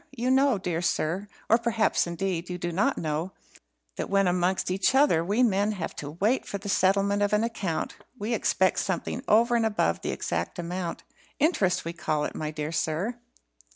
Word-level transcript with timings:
You 0.17 0.31
know, 0.31 0.57
dear 0.57 0.81
sir, 0.81 1.27
or 1.47 1.59
perhaps, 1.59 2.07
indeed, 2.07 2.49
you 2.49 2.57
do 2.57 2.71
not 2.71 2.97
know, 2.97 3.33
that 3.97 4.09
when 4.09 4.27
amongst 4.27 4.71
each 4.71 4.95
other 4.95 5.23
we 5.23 5.43
men 5.43 5.73
have 5.73 5.95
to 5.97 6.09
wait 6.19 6.43
for 6.47 6.57
the 6.57 6.69
settlement 6.69 7.21
of 7.21 7.33
an 7.33 7.43
account, 7.43 7.97
we 8.17 8.33
expect 8.33 8.79
something 8.79 9.21
over 9.27 9.55
and 9.55 9.63
above 9.63 10.01
the 10.01 10.09
exact 10.09 10.57
amount. 10.57 11.03
Interest 11.37 11.85
we 11.85 11.93
call 11.93 12.23
it, 12.25 12.33
my 12.33 12.49
dear 12.49 12.71
sir." 12.71 13.19